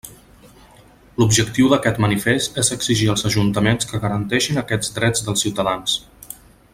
L'objectiu 1.23 1.67
d'aquest 1.73 1.99
manifest 2.07 2.57
és 2.63 2.73
exigir 2.77 3.11
als 3.15 3.25
ajuntaments 3.31 3.91
que 3.93 4.03
garanteixin 4.07 4.61
aquests 4.63 4.97
drets 4.99 5.27
dels 5.29 5.45
ciutadans. 5.47 5.99